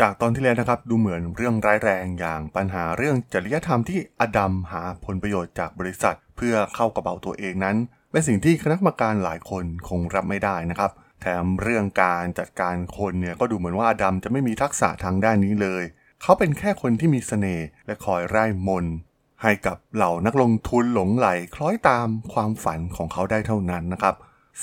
[0.00, 7.76] จากตอนที่แล้วนะครับดูเหมือนเรื่องร้ายแรงอย่างปัญหาเรื่องจริยธรรมที่อดัมหาผลประโยชน์จากบริษัท เพื่อเข้ากระเป๋าตัวเองนั้น
[8.10, 10.90] เป็นสิ่งที่คณะกรรมการหลายคนคงรับไม่ได้นะครับ
[11.20, 15.82] แถมเรื่องการจัดการคนเนี่ยก็ดูเหมือนว่าอดัมจะไม่มีทักษะทางด้านนี้เลย
[16.22, 18.86] เขาเป็นแค่คนที่มีเสน่ห์และคอยไร้มน
[19.42, 24.14] ให้กับเหล่านักลงทุนหลงไหลคล้อยตามความฝันของเขาได้เท่านั้นนะครับ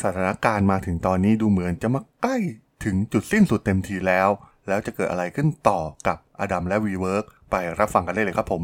[0.01, 2.37] สถานการณ์มาถึงตอนนี้ดูเหมือนจะมาใกล้
[2.83, 4.29] ถึงจุดสิ้นสุดเต็มทีแล้ว
[4.67, 8.63] แล้วจะเกิดอะไรขึ้นต่อกับอดัมและ WeWork ไปรับฟังกันได้เลยครับผม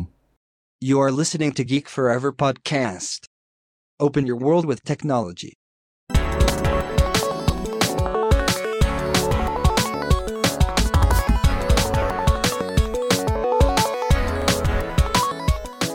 [0.89, 3.19] You are listening to Geek Forever podcast.
[3.99, 5.53] Open your world with technology.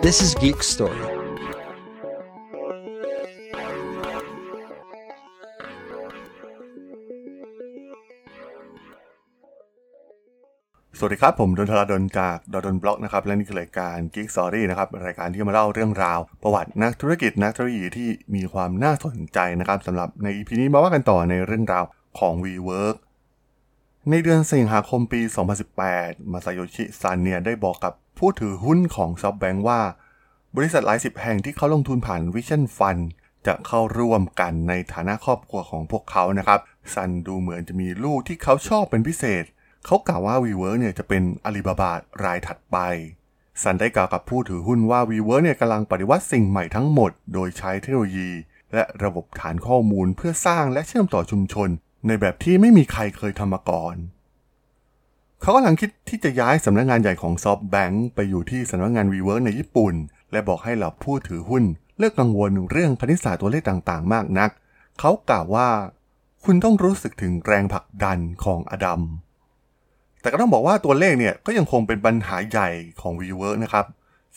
[0.02, 1.13] This is Geek Story.
[10.98, 21.84] สวัสดีครับ ผมดนทราดนจากดดนบล็อกนะครับ และนี่คือรายการ Geek Story นะครับ รายการที่มาเล่าเรื่องราว ประวัตินักธุรกิจนักธุรกิจที่มีความน่าสนใจนะครับสำหรับใน EP นี้มาว่ากันต่อในเรื่องราว
[22.18, 22.96] ของ WeWork
[24.10, 25.20] ในเดือนสิงหาคมปี
[25.76, 29.80] 2018 มาซาโยชิซันเนียได้บอกกับผู้ถือหุ้นของ SoftBank ว่า
[30.56, 33.02] บริษัทหลายสิบแห่งที่เขาลงทุนผ่าน Vision Fund
[33.46, 36.60] จะเข้าร่วมกันในฐานะครอบครัวของพวกเขานะครับ
[36.94, 39.44] ซันดูเหมือนจะมีลูกที่เขาชอบเป็นพิเศษ
[39.84, 41.92] เขากล่าวว่า WeWork เนี่ยจะเป็นอาลีบาบา
[42.24, 42.76] รายถัดไป
[43.62, 48.30] ซันได้กล่าวกับผู้ถือหุ้นว่า WeWork เนี่ยกำลังปฏิวัติสิ่งใหม่ทั้งหมด โดยใช้เทคโนโลยี
[48.72, 51.68] และระบบฐานข้อมูลเพื่อสร้างและเชื่อมต่อชุมชน
[52.06, 53.96] ในแบบที่ไม่มีใครเคยทำมาก่อน
[55.40, 59.94] เขากำลังคิดที่จะย้ายสำนักงานใหญ่ของ SoftBank ไปอยู่ที่สำนักงาน WeWork ในญี่ปุ่น
[60.32, 61.64] และบอกให้เหล่าผู้ถือหุ้น
[61.98, 64.50] เลิกกังวลเรื่องคณิตศาสตร์ตัวเลขต่างๆ มากนัก
[65.00, 65.68] เขากล่าวว่า
[66.44, 69.00] คุณต้องรู้สึกถึงแรงผลักดันของอดัม
[70.24, 72.68] แต่ก็ต้องบอกว่าตัวเลขเนี่ยก็ยังคงเป็นปัญหาใหญ่
[73.00, 73.86] ของ WeWork นะครับ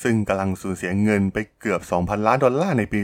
[0.04, 3.00] ซึ่งกำลังสูญเสียเงินไปเกือบ 2,000 ล้านดอลลาร์ในปี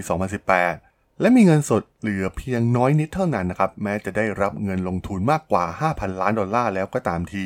[0.58, 7.46] 2018 และมีเงินสดเหลือเพียงน้อยนิดเท่านั้นนะครับ แม้จะได้รับเงินลงทุนมากกว่า 5,000 ล้านดอลลาร์แล้วก็ตามที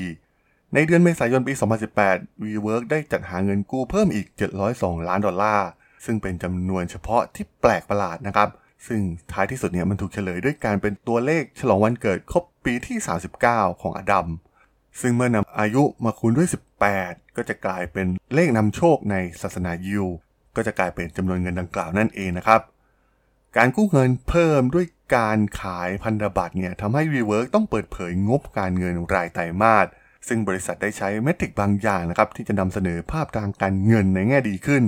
[0.74, 1.54] ในเดือนเมษายนปี
[1.98, 4.28] 2018 WeWork ได้จัดหาเงินกู้เพิ่มอีก
[4.68, 5.68] 702 ล้านดอลลาร์
[6.06, 8.50] ซึ่งเป็นจำนวนเฉพาะที่แปลกประหลาดนะครับ
[8.88, 12.98] ซึ่งท้ายที่สุดเนี่ยมันถูกเฉลยด้วยการเป็นตัวเลขฉลองวันเกิดครบปีที่
[13.40, 14.28] 39 ของอดัม
[15.02, 16.48] ซึ่งเมื่อนำอายุมาคูณด้วย
[16.92, 20.06] 18 ก็จะกลายเป็นเลขนำโชคในศาสนายิว
[20.56, 22.62] ก็จะกลายเป็นจำนวนเงินดังกล่าวนั่นเองนะครับ
[23.58, 24.86] การกู้เงินเพิ่มด้วย
[25.16, 29.88] การขายพันธบัตรเนี่ยทำให้ WeWork ต้องเปิดเผยงบการเงินรายไตรมาส
[30.28, 34.84] ซึ่งบริษัทได้ใช้เมทริกบางอย่างนะครับที่จะนำเสนอภาพทางการเงินในแง่ดีขึ้น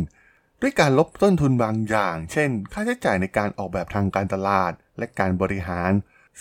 [0.61, 5.91] ด้วยการลบต้นทุนบางอย่าง เช่น ค่าใช้จ่ายในการออกแบบทางการตลาด และการบริหาร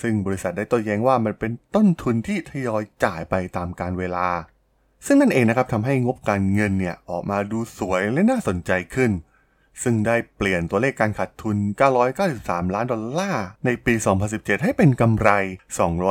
[0.01, 4.29] ซึ่งบริษัทได้โต้แย้งว่ามันเป็นต้นทุนที่ทยอยจ่ายไปตามการเวลา
[5.07, 9.11] ซึ่งนั่นเองนะครับทำให้งบการเงินเนี่ยออกมาดูสวยและน่าสนใจขึ้น
[9.83, 11.57] ซึ่งได้เปลี่ยนตัวเลขการขาดทุน
[12.17, 13.95] 993 ล้านดอลลาร์ในปี
[14.29, 15.31] 2017 ให้เป็นกำไร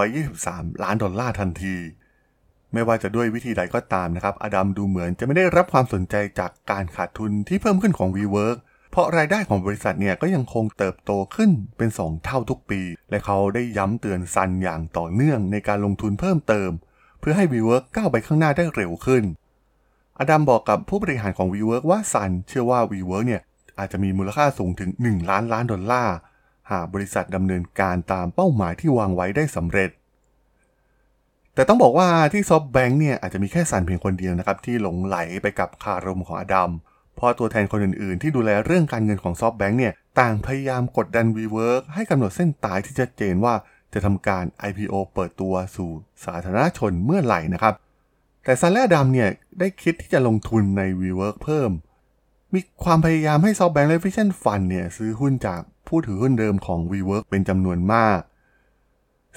[0.01, 1.77] 223 ล้านดอลลาร์ทันที
[2.73, 8.57] ไม่ว่าจะด้วยวิธีใดก็ตามนะครับ อดัมดูเหมือนจะไม่ได้รับความสนใจจากการขาดทุนที่เพิ่มขึ้นของ WeWork
[8.97, 16.71] ราะรายได้ของบริษัทเนี่ยก็ยังคงเติบโตขึ้นเป็น 2 เท่าทุกปี และเขาได้ย้ำเตือนซันอย่างต่อเนื่องในการลงทุนเพิ่มเติม
[17.19, 19.23] เพื่อให้ WeWork ก้าวไปข้างหน้าได้เร็วขึ้น
[20.19, 23.41] อดัมบอกกับผู้บริหารของ WeWork ว่าซันเชื่อว่า WeWork เนี่ย
[23.79, 26.15] อาจจะมีมูลค่าสูงถึง 1 ล้านล้านดอลลาร์
[26.71, 29.89] หากบริษัทดำเนินการตามเป้าหมายที่วางไว้ได้สำเร็จ
[31.53, 36.71] แต่ต้องบอกว่าที่ SoftBank เนี่ยอาจจะมีแค่ซันเพียงคนเดียวนะครับที่หลงไหลไปกับคารมของอดัม
[37.17, 43.53] เพราะตัวแทนคนอื่นๆ ที่ดูแลเรื่องการเงินของ SoftBank เนี่ย ต่างพยายามกดดัน WeWork ให้กำหนดเส้นตายที่ชัดเจนว่า
[43.93, 45.89] จะทำการ IPO เปิดตัวสู่
[46.25, 47.73] สาธารณชนเมื่อไหร่นะครับ
[48.43, 49.29] แต่ซันและอดัมเนี่ย
[49.59, 51.71] ได้คิดที่จะลงทุนใน WeWork เพิ่ม
[52.53, 58.19] มีความพยายามให้ SoftBank และ Vision Fund เนี่ย ซื้อหุ้นจากผู้ถือหุ้นเดิมของ WeWork เป็นจำนวนมาก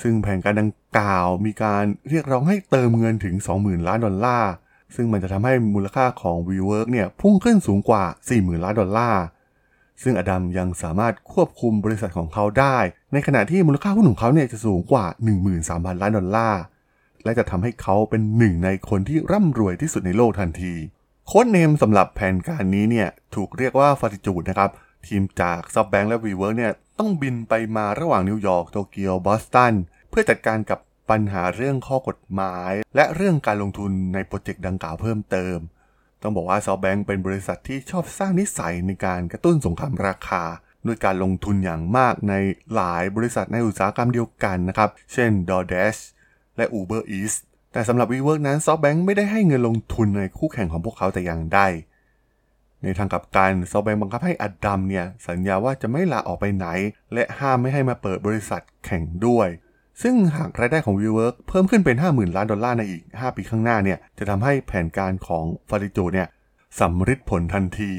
[0.02, 4.52] ซึ่งแผนการดังกล่าวมีการเรียกร้องให้เติมเงินถึง 20,000 ล้านดอลลาร์
[4.94, 8.04] ซึ่งมันจะทำให้มูลค่าของ WeWork เนี่ยพุ่งขึ้นสูงกว่า
[8.34, 9.24] 40,000 ล้านดอลลาร์
[10.02, 12.76] ซึ่งอดัมยังสามารถควบคุมบริษัทของเขาได้
[13.12, 15.04] ในขณะที่มูลค่าหุ้นของเขาเนี่ยจะสูงกว่า
[15.54, 16.62] 13,000 ล้านดอลลาร์
[17.24, 20.74] และจะทำให้เขาเป็นหนึ่งในคนที่ร่ำรวยที่สุดในโลกทันที
[21.26, 24.70] code name สำหรับแผนการนี้เนี่ยถูกเรียกว่า Fortitude นะครับ
[25.06, 29.74] ทีมจาก SoftBank และ WeWork เนี่ยต้องบินไปมาระหว่างนิวยอร์กโตเกียวบอสตัน
[30.10, 30.78] เพื่อจัดการกับ
[31.10, 35.58] ปัญหาเรื่องข้อกฎหมาย และเรื่องการลงทุนในโปรเจกต์ดังกล่าวเพิ่มเติม
[36.22, 40.42] ต้องบอกว่า SoftBank เป็นบริษัทที่ชอบสร้างนิสัยในการกระตุ้นสงครามราคา
[40.86, 42.34] ด้วยการลงทุนอย่างมากใน
[42.74, 46.00] หลายบริษัทในอุตสาหกรรมเดียวกันนะครับ เช่น DoorDash
[46.56, 47.34] และ Uber Eats
[47.72, 51.60] แต่สำหรับ WeWork นั้น SoftBank ไม่ได้ให้เงินลงทุนในคู่แข่งของพวกเขาแต่อย่างใด
[52.82, 56.66] ในทางกลับกัน SoftBank บังคับให้อดัมเนี่ย สัญญาว่าจะไม่ลาออกไปไหน
[57.14, 59.48] และห้ามไม่ให้มาเปิดบริษัทแข่งด้วย
[60.02, 66.28] ซึ่งหากรายได้ของ WeWork เพิ่มขึ้นเป็น 50,000 ล้านดอลลาร์ในอีก 5 ปีข้างหน้าเนี่ยจะทำให้แผนการของฟาริจูเนี่ย
[66.78, 67.92] สำฤทธิ์ผลทันที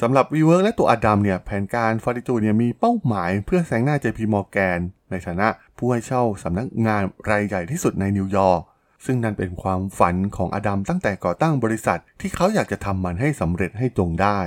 [0.00, 4.80] สำหรับ WeWork และตัวอดัมเนี่ยแผนการฟาริจูเนี่ยมีเป้าหมายเพื่อแซงหน้า JP Morgan
[5.10, 8.62] ในฐานะผู้ให้เช่าสำนักงานรายใหญ่ที่สุดในนิวยอร์ก
[9.04, 14.38] ซึ่งนั่นเป็นความฝันของอดัมตั้งแต่ก่อตั้งบริษัทที่เขาอยากจะทำมันให้สำเร็จให้จงได้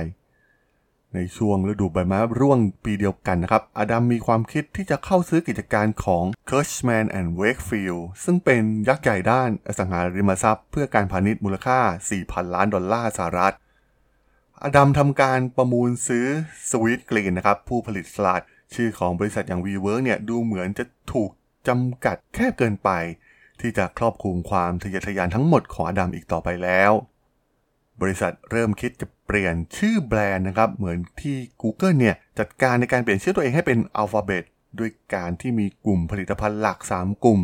[1.14, 11.78] ในช่วงฤดูใบไม้ร่วงปีเดียวกันนะครับ อดัมมีความคิดที่จะเข้าซื้อกิจการของ k i r c h m a n and Wakefield ซึ่งเป็นยักษ์ใหญ่ด้านอสังหาริมทรัพย์ เพื่อการพาณิชย์มูลค่า
[12.16, 13.54] 4,000 ล้านดอลลาร์สหรัฐ
[14.64, 16.26] อดัมทำการประมูลซื้อ
[16.70, 21.30] สวีทกรีนนะครับ ผู้ผลิตสลัด ชื่อของบริษัทอย่าง WeWork เนี่ยดูเหมือนจะถูก
[21.68, 22.90] จำกัดแคบเกินไป
[23.60, 26.92] ที่จะครอบคลุมความทะเยอทะยานทั้งหมดของอดัมอีกต่อไปแล้ว
[28.00, 34.44] บริษัทเริ่มคิดจะเปลี่ยนชื่อแบรนด์นะครับ เหมือนที่ Google เนี่ย จัดการในการเปลี่ยนชื่อตัวเองให้เป็น Alphabet
[34.78, 37.40] ด้วยการที่มีกลุ่มผลิตภัณฑ์หลัก 3 กลุ่ม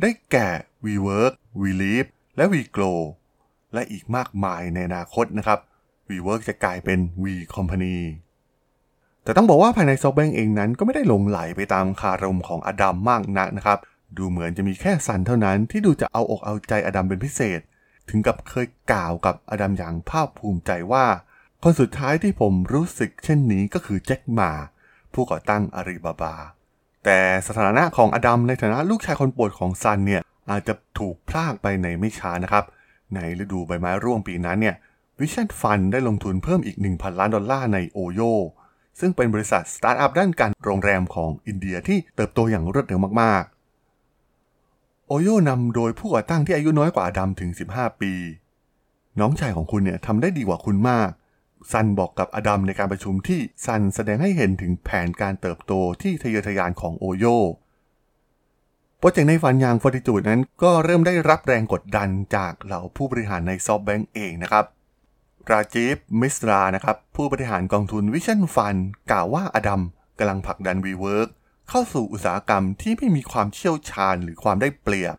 [0.00, 0.48] ได้แก่
[0.84, 1.32] WeWork,
[1.62, 3.00] WeLive และ WeGrow
[3.74, 5.58] และอีกมากมายในอนาคตนะครับ
[6.08, 7.96] WeWork จะกลายเป็น We Company
[9.24, 13.78] แต่ต้องบอกว่าภายใน SoftBank เองนั้นก็ไม่ได้หลงไหลไปตามคารมของอดัมมากนักนะครับ
[14.16, 17.60] ดูเหมือนจะมีแค่ซันเท่านั้นที่ดูจะเอาอกเอาใจอดัมเป็นพิเศษ
[18.08, 21.04] ถึงกับเคยกล่าวกับอดัมอย่างภาคภูมิใจว่า
[21.62, 24.50] คนสุดท้ายที่ผมรู้สึกเช่นนี้ก็คือแจ็คมา
[25.14, 26.34] ผู้ก่อตั้งอาลีบาบา
[27.04, 32.64] แต่สถานะของอดัมในฐานะลูกชายคนโปรดของซันเนี่ยอาจจะถูกพรากไปในไม่ช้านะครับ
[33.14, 34.76] ในฤดูใบไม้ร่วงปีนั้นเนี่ย
[35.20, 38.20] Vision Fund ได้ลงทุนเพิ่มอีก 1,000 ล้านดอลลาร์ใน OYO
[39.00, 43.55] ซึ่งเป็นบริษัทสตาร์ทอัพด้านการโรงแรมของอินเดียที่เติบโตอย่างรวดเร็วมากๆ
[45.08, 48.12] OYO นำโดยผู้ก่อตั้งที่อายุน้อยกว่าอดัมถึง 15 ปี
[49.20, 51.10] น้องชายของคุณเนี่ยทำได้ดีกว่าคุณมาก
[51.72, 55.72] ซันบอกกับอดัมในการประชุมที่ซันแสดงให้เห็นถึงแผนการเติบโต
[56.02, 57.24] ที่ทะเยอทะยานของ OYO
[58.98, 64.64] โปรเจกต์ในฝันอย่าง Fortitude นั้นก็เริ่มได้รับแรงกดดันจากเหล่าผู้บริหารใน SoftBank เองนะครับ
[65.50, 68.76] ราจีฟมิสรานะครับผู้บริหารกองทุน Vision Fund
[69.10, 69.82] กล่าวว่าอดัม
[70.18, 75.16] กำลังผลักดัน WeWork เข้าสู่อุตสาหกรรมที่ไม่มีความเชี่ยวชาญหรือความได้เปรียบ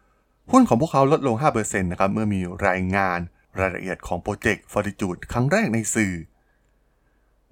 [0.52, 3.20] หุ้นของพวกเขาลดลง 5%นะครับเมื่อมีรายงาน
[3.60, 6.14] รายละเอียดของโปรเจกต์ Fortitude ครั้งแรกในสื่อ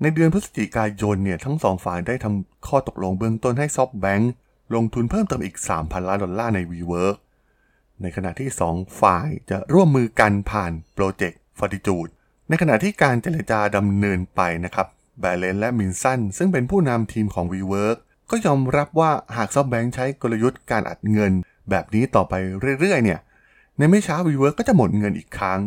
[0.02, 4.24] ในเดือนพฤศจิกายนเนี่ยทั้งสองฝ่ายได้ทำข้อตกลงเบื้องต้นให้ SoftBank
[4.76, 7.18] ลงทุนเพิ่มเติมอีก 3,000 ล้านดอลลาร์ใน WeWork
[8.02, 12.12] ในขณะที่ 2 ฝ่ายจะร่วมมือกันผ่านโปรเจกต์ Fortitude
[12.50, 14.88] ในขณะที่การเจรจาดำเนินไปนะครับ
[15.20, 17.98] แบรเลนและมินสันซึ่งเป็นผู้นำทีมของ WeWork
[18.30, 21.31] ก็ยอมรับว่าหาก SoftBank ใช้กลยุทธ์การอัดเงิน
[21.69, 22.33] แบบนี้ต่อไป
[22.80, 23.19] เรื่อยๆเนี่ย
[23.77, 25.62] ในไม่ช้า WeWork ก็จะหมดเงินอีกครั้ง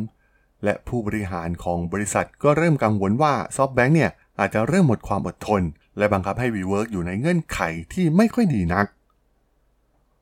[0.64, 5.62] และผู้บริหารของบริษัทก็เริ่มกังวลว่าซอฟแบงค์เนี่ยอาจจะเริ่มหมดความอดทน
[5.98, 7.60] และบังคับให้ WeWork อยู่ในเงื่อนไข
[7.92, 8.86] ที่ไม่ค่อยดีนัก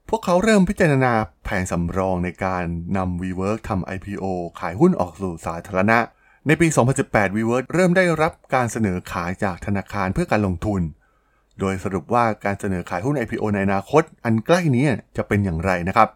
[0.09, 1.13] พวกเขาเริ่มพิจารณา
[1.45, 2.65] แผนสำรองในการ
[2.97, 4.25] นำ WeWork ทำ IPO
[4.61, 5.99] ขายหุ้นออกสู่สาธารณะ
[6.47, 6.67] ในปี
[7.03, 10.83] 2018 WeWork เริ่มได้รับการเสนอขายจากธนาคารเพื่อการลงทุน
[11.61, 14.87] โดยสรุปว่าการเสนอขายหุ้น IPO ในอนาคต อันใกล้นี้
[15.17, 16.09] จะเป็นอย่างไรนะครับ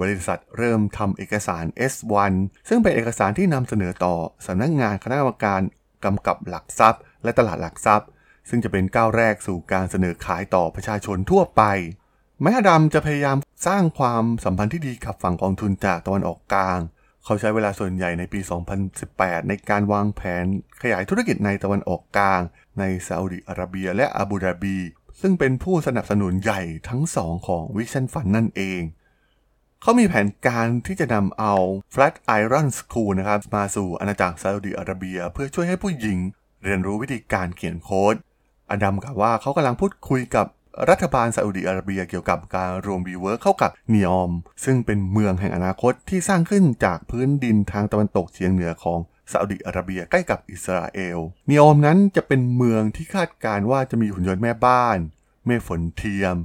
[0.00, 2.32] บริษัทเริ่มทำเอกสาร S1
[2.68, 4.14] ซึ่งเป็นเอกสารที่นำเสนอต่อ
[4.46, 5.60] สำนักงงานคณะกรรมการ
[6.04, 8.08] กำกับหลักทรัพย์ และตลาดหลักทรัพย์
[8.48, 11.62] ซึ่งจะเป็นก้าวแรกสู่การเสนอขายต่อประชาชนทั่วไป
[12.42, 16.78] แม้อดัมจะพยายามสร้างความสัมพันธ์ที่ดีกับฝั่งกองทุนจากตะวันออกกลาง
[17.26, 18.40] เขาใช้เวลาส่วนใหญ่ในปี
[18.94, 20.44] 2018 ในการวางแผน
[20.82, 22.40] ขยายธุรกิจในตะวันออกกลาง
[22.78, 24.78] ในซาอุดิอาระเบียและอาบูดาบี
[25.20, 28.82] ซึ่งเป็นผู้สนับสนุนใหญ่ทั้งสองของ Vision Fund นั่นเอง
[29.82, 31.54] เขามีแผนการที่จะนำเอา
[31.94, 36.18] Flat Iron School นะครับมาสู่อาณาจักรซาอุดิอาระเบีย เพื่อช่วยให้ผู้หญิง
[36.64, 38.14] เรียนรู้วิธีการเขียนโค้ด
[38.70, 40.46] อดัมกล่าวว่าเขากำลังพูดคุยกับ
[40.90, 44.32] รัฐบาลซาอุดิอาระเบียเกี่ยวกับการรวม WeWork เข้ากับ NEOM
[44.64, 48.98] ซึ่งเป็นเมืองแห่งอนาคตที่สร้างขึ้นจากพื้นดินทางตะวันตกเฉียงเหนือของ
[49.32, 51.18] ซาอุดิอาระเบียใกล้กับอิสราเอล
[51.48, 54.98] NEOM นั้นจะเป็นเมืองที่คาดการณ์ว่าจะมีหุ่นยนต์แม่บ้าน
[55.46, 56.36] เมฆฝนเทียม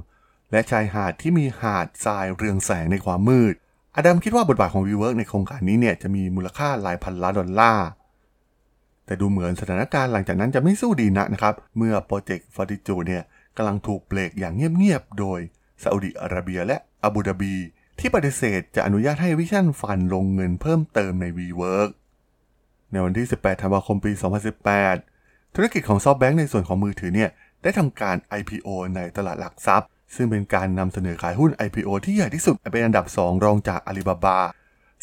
[0.50, 3.54] และชายหาดที่มีหาดทรายเรืองแสงในความมืด
[3.96, 7.86] อดัมคิดว่าบทบาทของ WeWork ในโครงการนี้เนี่ยจะมีมูลค่าหลายพันล้านดอลลาร์
[9.06, 13.22] แต่ดูเหมือนสถานการณ์หลังจากนั้นจะไม่สู้ดีนักนะครับ เมื่อโปรเจกต์ Fortitude เนี่ย
[13.56, 15.40] กำลังถูกเบรกอย่างเงียบๆ โดย
[15.82, 17.54] ซาอุดิอาระเบียและอาบูดาบี
[17.98, 21.90] ที่ปฏิเสธจะอนุญาตให้วิชั่นฟันลงเงินเพิ่มเติมใน WeWork
[22.92, 24.12] ในวันที่ 18 ธันวาคม ปี
[24.82, 27.30] 2018 ธุรกิจของ SoftBank ในส่วนของมือถือเนี่ย
[27.62, 34.38] ได้ทำการ IPO ในตลาดหลักทรัพย์ ซึ่งเป็นการนำเสนอขายหุ้น IPO ที่ใหญ่ที่สุดเป็นอันดับ 2 รองจากอาลีบาบา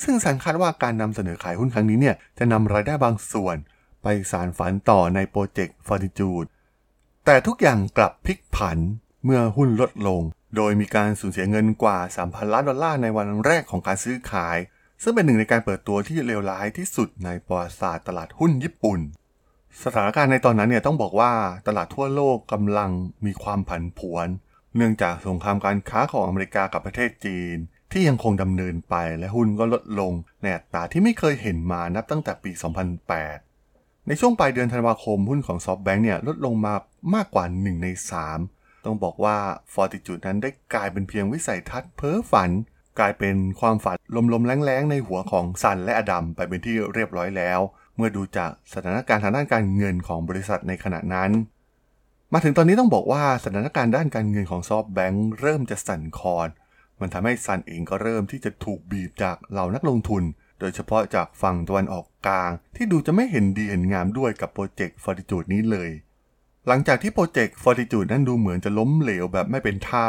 [0.04, 3.56] ซึ่งสันคาดว่าการนำเสนอขายหุ้นครั้งนี้เนี่ย จะนำรายได้บางส่วน
[4.04, 6.48] ไปสารฝันต่อในโปรเจกต์ Fortitude
[7.26, 8.78] แต่ทุกอย่างกลับพลิกผัน
[9.26, 10.22] เมื่อหุ้นลดลง
[10.56, 14.58] โดยมีการสูญเสียเงินกว่า 3,000 ล้านดอลลาร์ในวันแรกของการซื้อขาย
[15.04, 19.00] ซึ่งเป็นหนึ่งในการเปิดตัวที่เลวร้ายที่สุดในประวัติศาสตร์ตลาดหุ้นญี่ปุ่น
[19.84, 21.34] สถานการณ์ในตอนนั้นเนี่ยต้องบอกว่า
[21.68, 22.92] ตลาดทั่วโลกกำลัง
[23.26, 24.28] มีความผันผวน
[24.76, 27.58] เนื่องจากสงครามการค้าของอเมริกากับประเทศจีน
[27.92, 32.52] ที่ยังคงดำเนินไปและหุ้นก็ลดลงในอัตราที่ไม่เคยเห็นมานับตั้งแต่ปี
[33.06, 33.49] 2008
[34.12, 36.74] ในช่วงปลายเดือนธันวาคมหุ้นของ SoftBank เนี่ยลดลงมา
[37.16, 37.88] มากกว่า 1 ใน
[38.36, 39.38] 3 ต้องบอกว่า
[39.74, 42.50] Fortitude นั้นได้กลายเป็นเพียงวิสัยทัศน์เพ้อฝัน
[43.00, 43.98] กลายเป็นความฝัน
[44.34, 47.60] ลมๆแรงๆ ในหัวของซันและอดัมไปเป็นที่เรียบร้อยแล้ว
[47.96, 51.32] เมื่อดูจากสถานการณ์ทางด้านการเงินของบริษัทในขณะนั้น
[52.34, 56.48] มาถึงตอนนี้ต้องบอกว่าสถานการณ์ด้านการเงินของ SoftBank เริ่มจะสั่นคลอน
[57.00, 60.24] มันทำให้ซันเองก็เริ่มที่จะถูกบีบจากเหล่านักลงทุน
[60.60, 65.90] โดยเฉพาะจากฝั่งตะวันออกกลาง ที่ดูจะไม่เห็นดีเห็นงามด้วยกับโปรเจกต์ Fortitude นี้เลย
[66.68, 70.08] หลังจากที่โปรเจกต์ Fortitude นั้นดูเหมือนจะล้มเหลวแบบไม่เป็นท่า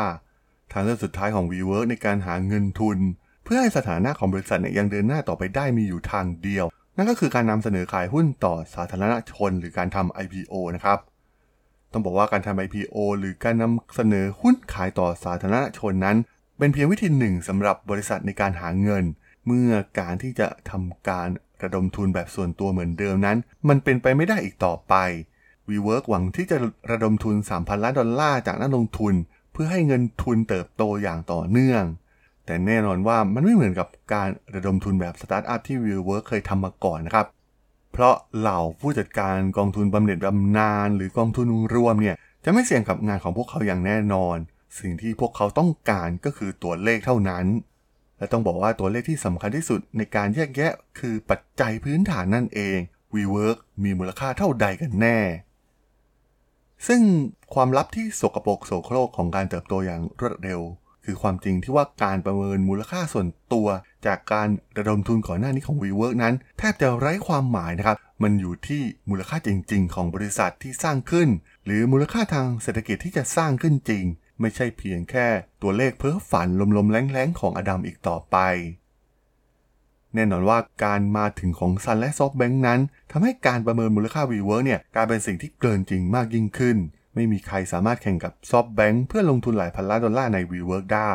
[0.72, 2.98] ทางเลือกสุดท้ายของ WeWork ในการหาเงินทุน
[3.44, 6.64] เพื่อให้สถานะของบริษัทยยังเดินหน้าต่อไปได้มีอยู่ทางเดียว
[6.96, 10.98] นั่นก็คือการนำเสนอขายหุ้นต่อสาธารณชน หรือการทำ IPO นะครับ
[11.92, 16.16] ต้องบอกว่าการทำ IPO หรือการนำเสนอหุ้นขายต่อสาธารณชนนั้น
[16.58, 19.04] เป็นเพียงวิธีหนึ่งสำหรับบริษัทในการหาเงิน
[19.46, 21.28] เมื่อการที่จะทำการ
[21.62, 24.94] ระดมทุนแบบส่วนตัวเหมือนเดิมนั้น มันเป็นไปไม่ได้อีกต่อไป
[25.68, 26.56] WeWork หวังที่จะ
[26.90, 29.14] ระดมทุน 3,000 ล้านดอลลาร์จากนักลงทุน
[29.52, 31.84] เพื่อให้เงินทุนเติบโตอย่างต่อเนื่อง
[32.46, 37.26] แต่แน่นอนว่ามันไม่เหมือนกับการระดมทุนแบบสตาร์ทอัพที่ WeWork เคยทำมาก่อนนะครับ
[37.92, 44.36] เพราะเหล่าผู้จัดการกองทุนบำเหน็จบำนาญหรือกองทุนรวมเนี่ยจะไม่เสี่ยงกับงานของพวกเขาอย่างแน่นอน
[44.78, 47.44] สิ่งที่พวกเขาต้องการก็คือตัวเลขเท่านั้น
[48.20, 52.78] และต้องบอกว่าตัวเลขที่สำคัญที่สุดในการแยกแยะ คือปัจจัยพื้นฐานนั่นเอง
[53.14, 55.18] WeWork มีมูลค่าเท่าใดกันแน่
[56.86, 57.02] ซึ่ง
[57.54, 60.60] ความลับที่สกปรกโสโครกของการเติบโตอย่างรวดเร็ว
[61.04, 63.68] คือความจริงที่ว่าการประเมินมูลค่าส่วนตัว
[64.06, 64.48] จากการ
[64.78, 71.28] ระดมทุนก่อนหน้านี้ของ WeWork นั้น แทบจะไร้ความหมายนะครับ มันอยู่ที่มูลค่าจริง ๆ ของบริษัทที่สร้างขึ้น
[71.64, 74.04] หรือมูลค่าทางเศรษฐกิจที่จะสร้างขึ้นจริง
[74.40, 75.26] ไม่ใช่เพียงแค่
[75.62, 78.36] ตัวเลขเพ้อฝันลมๆแล้งๆ ของอดัมอีกต่อไป
[80.14, 82.80] แน่นอนว่าการมาถึงของซันและ SoftBank นั้น
[83.10, 86.76] ทำให้การประเมินมูลค่า WeWork เนี่ยกลายเป็นสิ่งที่เกินจริงมากยิ่งขึ้น
[87.14, 91.12] ไม่มีใครสามารถแข่งกับ SoftBank เพื่อลงทุนหลายพันล้านดอลลาร์ใน WeWork ได้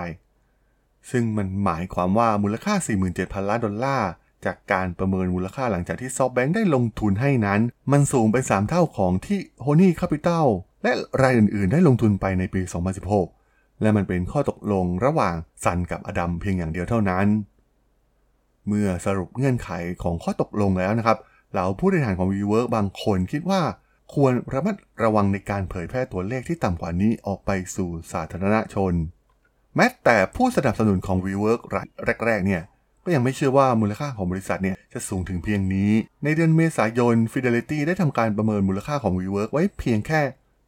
[1.12, 2.74] ซึ่งมันหมายความว่ามูลค่า
[3.12, 4.10] 47,000 ล้านดอลลาร์
[4.46, 12.62] จากการประเมินมูลค่าหลังจากที่ SoftBank ได้ลงทุนให้นั้น มันสูงเป็น 3 เท่าของที่ Honey Capital แล และรายอื่นๆ ได้ลงทุนไปในปี
[13.22, 17.26] 2016 และมันเป็นข้อตกลงระหว่างซันกับอดัมเพียงอย่างเดียวเท่านั้น
[18.68, 19.70] เมื่อสรุปเงื่อนไข
[20.04, 21.18] ของข้อตกลงแล้วนะครับ
[21.52, 23.62] เหล่าผู้บริหารของ WeWork บางคนคิดว่า
[24.14, 28.94] ควรระมัดระวังในการเผยแพร่ตัวเลขที่ต่ำกว่านี้ออกไปสู่สาธารณชน
[29.76, 31.88] แม้แต่ผู้สนับสนุนของ WeWork ราย
[32.26, 32.62] แรกๆเนี่ย
[33.04, 35.92] ก็ยังไม่เชื่อว่ามูลค่าของบริษัทเนี่ยจะสูงถึงเพียงนี้
[36.24, 40.22] ในเดือนเมษายน Fidelity ได้ทำการประเมินมูลค่าของ WeWork ไว้เพียงแค่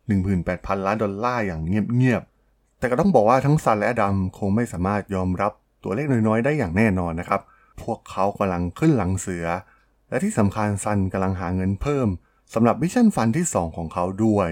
[0.08, 5.52] 18,000 ล้านดอลลาร์อย่างเงียบๆ แต่ก็ต้องบอกว่าทั้งซันและอดัมคงไม่สามารถยอมรับ
[5.84, 7.42] ตัวเลขน้อยๆ ได้อย่างแน่นอนนะครับ
[7.82, 9.46] พวกเขากำลังขึ้นหลังเสือ
[10.10, 12.08] และที่สำคัญซันกำลังหาเงินเพิ่ม
[12.54, 14.50] สำหรับ Vision Fund ที่ 2 ของเขาด้วย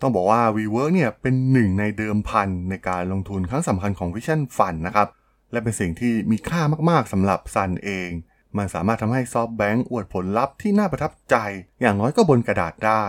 [0.00, 5.08] ต้องบอกว่า WeWork เนี่ยเป็นหนึ่งในเดิมพันในการลงทุนครั้งสำคัญของ Vision Fund นะครับ
[5.52, 8.10] และเป็นสิ่งที่มีค่ามากๆสำหรับซันเอง
[8.56, 11.36] มันสามารถทำให้ SoftBank อวดผลลัพธ์ที่น่าประทับใจ
[11.80, 13.04] อย่างน้อยก็บนกระดาษได้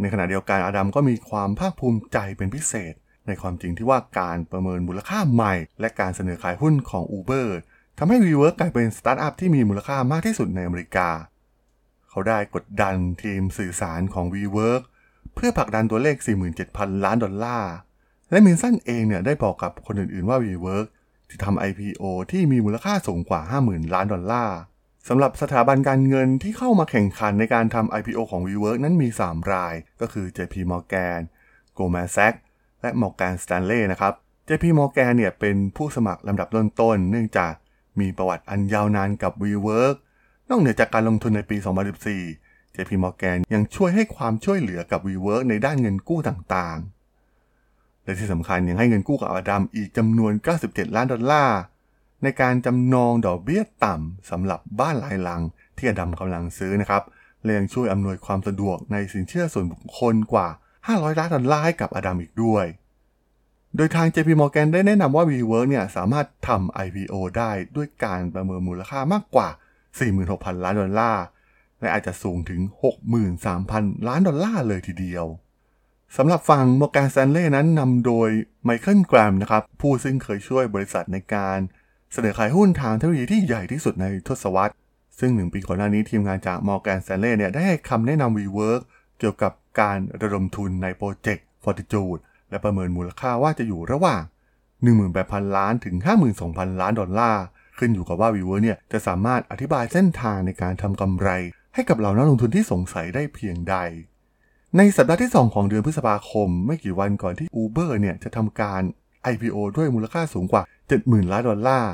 [0.00, 2.94] ในขณะเดียวกันอดัมก็มีความภาคภูมิใจเป็นพิเศษ
[3.26, 7.48] ในความจริงที่ว่าการประเมินมูลค่าใหม่ และการเสนอขายหุ้นของ Uber
[7.98, 11.08] ทำให้ WeWork กลายเป็นสตาร์ทอัพที่มีมูลค่ามากที่สุดในอเมริกา
[12.08, 14.82] เขาได้กดดันทีมสื่อสารของ WeWork
[15.34, 16.16] เพื่อผลักดันตัวเลข
[16.60, 17.72] 47,000 ล้านดอลลาร์
[18.30, 20.86] และมินสันเองเนี่ยได้บอกกับคนอื่นๆว่า WeWork
[21.28, 24.58] ที่ทำ IPO ที่มีมูลค่าสูงกว่า 50,000 ล้านดอลลาร์
[25.08, 31.20] สำหรับสถาบันการเงินที่เข้ามาแข่งขันในการทำ IPO ของ WeWork นั้นมี 3 ราย ก็คือ JP Morgan
[31.76, 32.38] Goldman Sachs
[32.80, 34.12] และ Morgan Stanley นะครับ
[34.48, 37.52] JP Morgan เนี่ยเป็นผู้สมัครลำดับต้นๆ เนื่องจาก
[38.00, 39.96] มีประวัติอันยาวนานกับ WeWork
[40.48, 41.56] นอกเหนือจากการลงทุนในปี
[42.16, 50.32] 2014 JP Morgan ยังช่วยให้ความช่วยเหลือกับ WeWork ในด้านเงินกู้ต่างๆ และที่สำคัญยังให้เงินกู้กับอดัมอีกจำนวน
[50.64, 51.58] 97 ล้านดอลลาร์
[52.22, 55.42] ในการจำนองดอกเบี้ยต่ำสำหรับบ้านหลายหลัง
[55.76, 57.02] ที่อดัมกำลังซื้อนะครับ
[57.42, 60.48] และยังช่วยอำนวยความสะดวกในสินเชื่อส่วนบุคคลกว่า
[60.84, 62.66] 500 ล้านดอลลาร์ให้กับอดัมอีกด้วย
[63.76, 69.48] โดยทาง JP Morgan ได้แนะนำว่า WeWork เนี่ยสามารถทำ IPO ได้ด้วยการประเมินมูลค่ามากกว่า
[70.06, 71.24] 46,000 ล้านดอลลาร์
[71.80, 72.60] และอาจจะสูงถึง
[73.34, 75.26] 63,000 ล้านดอลลาร์เลยทีเดียว
[76.16, 78.28] สำหรับฝั่ง Morgan Stanley นั้นนำโดย
[78.64, 81.58] ไมเคิลไกรมส์นะครับผู้ซึ่งเคยช่วยบริษัทในการ
[82.12, 84.74] เสนอขายหุ้นทางเทคโนโลยีที่ใหญ่ที่สุดในทศวรรษ
[85.18, 88.80] ซึ่งหนึ่งปีก่อนหน้านี้ทีมงานจาก Morgan Stanley เนี่ยได้ให้คำแนะนำ WeWork
[89.18, 92.20] เกี่ยวกับการระดมทุนในโปรเจกต์ Fortitude
[92.50, 94.22] และประเมินมูลค่าว่าจะอยู่ระหว่าง
[94.88, 95.96] 18,000 ล้านถึง
[96.38, 97.44] 52,000 ล้านดอลลาร์
[97.78, 101.28] ขึ้นอยู่กับว่า WeWork เนี่ยจะสามารถอธิบายเส้นทางในการทำกำไร
[101.74, 103.76] ให้กับเหล่านักลงทุนที่สงสัยได้เพียงใด
[104.76, 108.82] ในสัปดาห์ที่ 2 ของเดือนพฤษภาคม ไม่กี่วันก่อนที่ Uber เนี่ยจะทำการ
[109.32, 111.92] IPO ด้วยมูลค่าสูงกว่า 70,000 ล้านดอลลาร์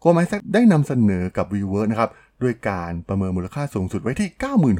[0.00, 2.10] โกลแมนแซกได้นำเสนอกับ WeWork นะครับ
[2.42, 4.28] ด้วยการประเมินมูลค่าสูงสุดไว้ที่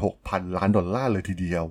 [0.02, 1.64] 96,000 ล้านดอลลาร์เลยทีเดียว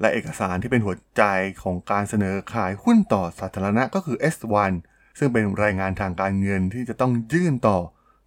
[0.00, 1.22] และเอกสารที่เป็นหัวใจ
[1.62, 4.72] ของการเสนอขายหุ้นต่อสาธารณะก็คือ S1
[5.18, 7.78] ซึ่งเป็นรายงานทางการเงินที่จะต้องยื่นต่อ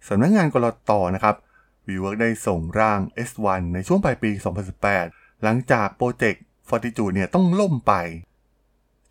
[0.08, 1.36] สำนักงงานกรตนะครับ
[1.86, 4.30] WeWork ได้ส่งร่าง S1 ในช่วงปลายปี
[4.86, 7.92] 2018 หลังจากโปรเจกต์ Fortitude เนี่ยต้องล่มไป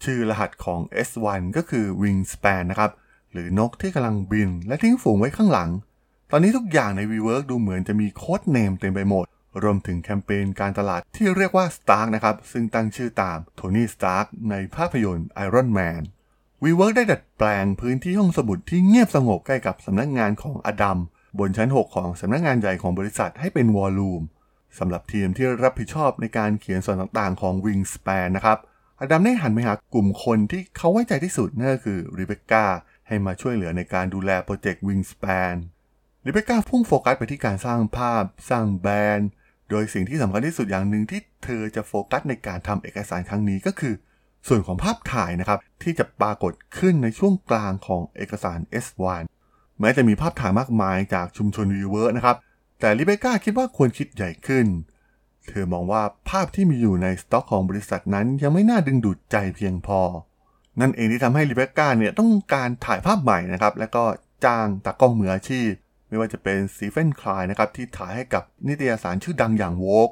[0.04, 2.92] ชื่อรหัสของ S1 ก็คือ Wingspan นะครับ
[3.34, 5.70] หรือนกที่กำลังบินและทิ้งฝูงไว้ข้างหลัง
[6.32, 9.26] ตอนนี้ทุกอย่างใน WeWork ดูเหมือนจะมีโค้ดเนมเต็มไปหมด
[9.64, 16.02] รวมถึงแคมเปญการตลาดที่เรียกว่า Stark นะครับ ซึ่งตั้งชื่อตามโทนี่ สตาร์กในภาพยนตร์ Iron Man
[16.64, 21.00] WeWork ได้ดัดแปลงพื้นที่ห้องสมุดที่เงียบสงบใกล้กับสำนักงานของอดัม
[21.40, 24.24] บนชั้น 6 ของสำนักงานใหญ่ของบริษัทให้เป็นวอลลุ่ม
[24.80, 28.58] สำหรับทีมที่รับผิดชอบในการเขียนส่วนต่างๆ ของ Wingspan นะครับ
[29.00, 32.66] อดัมได้หันไปหากลุ่มคนที่เขาไว้ใจที่สุดนั่นก็คือริเบคก้า
[33.08, 35.56] ให้มาช่วยเหลือในการดูแลโปรเจกต์ Wingspan
[36.26, 39.30] ริเบก้าพุ่งโฟกัสไปที่การสร้างภาพ สร้างแบรนด์
[39.70, 43.94] โดยสิ่งที่สำคัญที่สุดอย่างหนึ่งที่เธอจะโฟกัสในการทำเอกสารครั้งนี้ก็คือ
[44.48, 49.24] ส่วนของภาพถ่ายนะครับ ที่จะปรากฏขึ้นในช่วงกลางของเอกสาร S1
[49.80, 52.38] แม้จะมีภาพถ่ายมากมายจากชุมชน WeWork นะครับ
[52.80, 54.66] แต่รีเบก้าคิดว่าควรคิดใหญ่ขึ้น
[55.48, 60.00] เธอมองว่าภาพที่มีอยู่ในสต็อกของบริษัทนั้นยังไม่น่าดึงดูดใจเพียงพอ
[60.82, 64.04] นั่นเองที่ทำให้รีเบก้าเนี่ยต้องการถ่ายภาพใหม่นะครับ และก็
[64.46, 65.72] จ้างตากล้องมืออาชีพ
[66.08, 70.10] ไม่ว่าจะเป็นสตีเฟนไคลน์นะครับที่ถ่ายให้กับนิตยสารชื่อดังอย่าง Vogue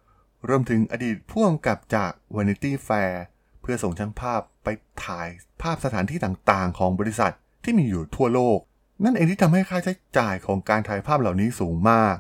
[0.50, 3.14] รวมถึงอดีตผู้กำกับจาก Vanity Fair
[3.62, 4.68] เพื่อส่งช่างภาพไป
[5.06, 5.28] ถ่าย
[5.62, 8.60] ภาพสถานที่ต่างๆ ของบริษัทที่มีอยู่ทั่วโลก
[9.04, 12.16] นั่นเองที่ทำให้ค่าใช้จ่ายของการถ่ายภาพเหล่านี้สูงมาก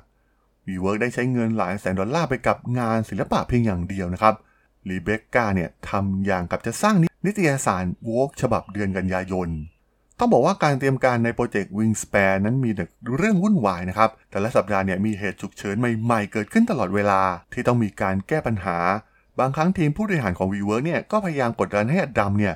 [0.68, 4.36] WeWork ได้ใช้เงินหลายแสนดอลลาร์ไปกับงานศิลปะเพียงอย่างเดียวนะครับ
[4.90, 9.50] รีเบคก้าเนี่ยทำอย่างกับจะสร้างนิ นิตยสาร Vogue ฉบับเดือนกันยายน
[10.20, 12.72] ต้องบอกว่าการเตรียมการในโปรเจกต์ Wingspan นั้นมี
[13.18, 17.22] เรื่องวุ่นวายนะครับ แต่ละสัปดาห์เนี่ยมีเหตุฉุกเฉินใหม่ๆ เกิดขึ้นตลอดเวลา
[17.54, 18.78] ที่ต้องมีการแก้ปัญหา
[19.40, 22.56] บางครั้งทีมผู้บริหารของ WeWork เนี่ยก็พยายามกดดันให้อดัมเนี่ย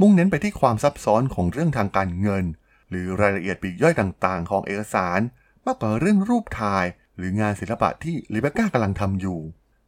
[0.00, 2.44] มุ่งเน้นไปที่ความซับซ้อนของเรื่องทางการเงิน
[2.90, 5.20] หรือรายละเอียดปีกย่อยต่างๆ ของเอกสาร
[5.64, 6.84] มากกว่าเรื่องรูปถ่าย
[7.16, 9.38] หรืองานศิลปะที่ลิเบก้ากำลังทำอยู่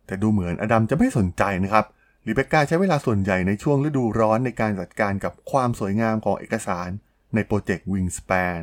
[0.06, 1.84] แต่ดูเหมือนอดัมจะไม่สนใจนะครับ
[2.28, 6.88] ลิเบก้าใช้เวลาส่วนใหญ่ในช่วงฤดูร้อนในการจัดการกับความสวยงามของเอกสาร
[7.34, 8.60] ในโปรเจกต์ Wingspan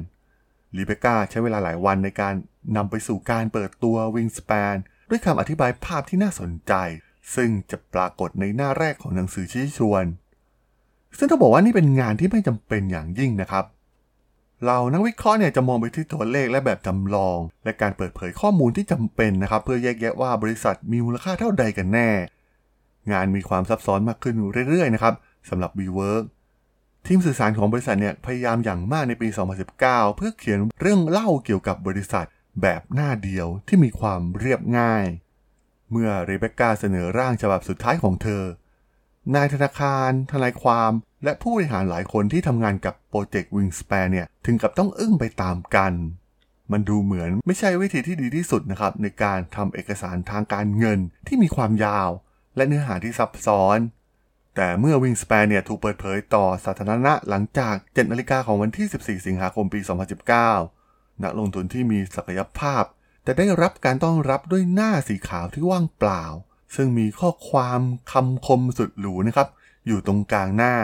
[0.77, 2.33] ลิเบก้าใช้เวลาหลายวันในการ
[2.75, 4.75] นำไปสู่การเปิดตัว Wingspan
[5.09, 6.73] ด้วยคำอธิบายภาพที่น่าสนใจ
[7.35, 10.05] ซึ่งจะปรากฏในหน้าแรกของหนังสือชี้ชวน
[11.17, 13.65] ซึ่งต้องบอกว่านี่เป็นงานที่ไม่จำเป็นอย่างยิ่งนะครับ
[14.65, 22.09] เรานักวิเคราะห์เนี่ยจะมองไปที่ตัวเลขและแบบจำลอง และการเปิดเผยข้อมูลที่จำเป็นนะครับ เพื่อแยกแยะว่าบริษัทมีมูลค่าเท่าใดกันแน่
[23.11, 24.35] งานมีความซับซ้อนมากขึ้น
[24.69, 25.13] เรื่อยๆนะครับ
[25.49, 26.23] สำหรับ WeWork
[27.07, 29.27] ทีมสื่อสารของบริษัทเนี่ยพยายามอย่างมากในปี
[29.73, 32.27] 2019 เพื่อเขียนเรื่องเล่าเกี่ยวกับบริษัท
[32.61, 35.05] แบบหน้าเดียวที่มีความเรียบง่าย
[35.91, 38.43] เมื่อเรเบคก้าเสนอร่างฉบับสุดท้ายของเธอ
[39.35, 40.91] นายธนาคาร ทนายความ
[41.23, 45.93] และผู้บริหารหลายคนที่ทำงานกับโปรเจกต์ Wingspan เนี่ยถึงกับต้องอึ้งไปตามกัน
[46.71, 52.09] มันดูเหมือนไม่ใช่วิธีที่ดีที่สุดนะครับในการทำเอกสารทางการเงินที่มีความยาว
[52.55, 53.79] และเนื้อหาที่ซับซ้อน
[54.55, 59.79] แต่เมื่อ Wingspan เนี่ยถูกเปิดเผยต่อสาธารณะหลังจาก7นาฬิกาของวันที่ 14 สิงหาคมปี
[60.51, 62.83] 2019 นักลงทุนที่มีศักยภาพ
[63.23, 66.23] แต่ได้รับการต้อนรับด้วยหน้าสีขาวที่ว่างเปล่า
[66.75, 69.47] ซึ่งมีข้อความคำคมสุดหรูนะครับ
[69.87, 70.75] อยู่ตรงกลางหน้า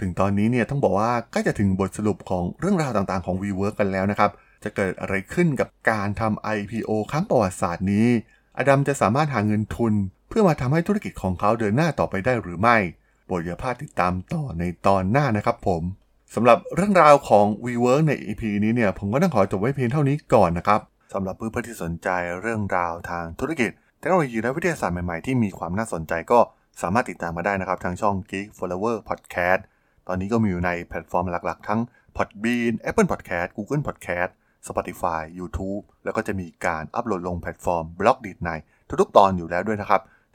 [0.00, 4.30] ถึงตอนนี้เนี่ยต้องบอกว่าใกล้จะถึงบทสรุปของเรื่องราวต่างๆของ WeWork กันแล้วนะครับ
[4.64, 8.08] จะเกิดอะไรขึ้นกับการทำ IPO ครั้งประวัติศาสตร์นี้
[8.58, 9.94] อดัมจะสามารถหาเงินทุน
[10.30, 12.76] เพื่อมาทำให้ธุรกิจของเขาเดินหน้าต่อไปได้หรือไม่
[13.24, 15.82] โปรดอย่าพลาดติดตามต่อในตอนหน้านะครับผม
[16.34, 20.80] สำหรับเรื่องราวของ WeWork ใน EP นี้เนี่ยผมก็ต้องขอจบไว้เพียงเท่านี้ก่อนนะครับ
[21.12, 22.08] สำหรับเพื่อนๆที่สนใจ
[22.40, 26.38] เรื่องราวทางธุรกิจเทคโนโลยีและวิทยาศาสตร์ใหม่ๆ ที่มีความน่าสนใจก็
[26.82, 29.60] สามารถติดตามมาได้นะครับ ทางช่อง Geek Forever Podcast
[30.06, 31.80] ตอนนี้ก็มีอยู่ในแพลตฟอร์มหลักๆ ทั้ง
[32.16, 34.30] Podbean Apple Podcast Google Podcast
[34.68, 38.50] Spotify YouTube แล้วก็จะมีการอัปโหลดลงแพลตฟอร์ม Blockdit ใน
[39.00, 40.00] ทุกๆ ตอนอยู่แล้วด้วยนะครับ